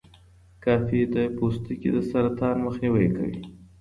کافي 0.63 1.01
د 1.15 1.15
پوستکي 1.37 1.89
د 1.95 1.97
سرطان 2.09 2.55
مخنیوی 2.65 3.07
کوي. 3.15 3.39